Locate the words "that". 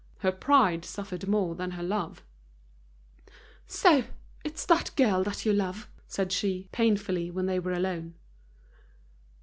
4.65-4.89, 5.25-5.45